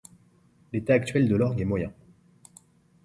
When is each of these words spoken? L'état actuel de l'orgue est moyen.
L'état 0.73 0.95
actuel 0.95 1.29
de 1.29 1.35
l'orgue 1.35 1.61
est 1.61 1.65
moyen. 1.65 1.93